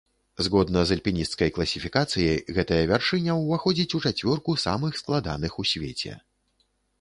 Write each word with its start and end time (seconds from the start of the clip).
Згодна 0.45 0.79
з 0.91 0.95
альпінісцкай 0.97 1.51
класіфікацыяй, 1.57 2.39
гэтая 2.59 2.79
вяршыня 2.93 3.35
ўваходзіць 3.43 3.95
у 4.01 4.01
чацвёрку 4.11 4.57
самых 4.65 4.97
складаных 5.03 5.61
у 5.63 5.69
свеце. 5.75 6.17